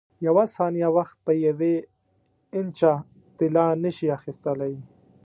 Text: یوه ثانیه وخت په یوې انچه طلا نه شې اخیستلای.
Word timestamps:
یوه 0.27 0.45
ثانیه 0.55 0.89
وخت 0.97 1.15
په 1.25 1.31
یوې 1.47 1.75
انچه 2.57 2.91
طلا 3.37 3.67
نه 3.83 3.89
شې 3.95 4.07
اخیستلای. 4.17 4.73